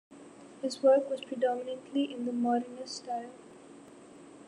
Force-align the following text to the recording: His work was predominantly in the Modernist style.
His 0.63 0.81
work 0.81 1.11
was 1.11 1.23
predominantly 1.23 2.11
in 2.11 2.25
the 2.25 2.31
Modernist 2.31 2.95
style. 3.03 3.29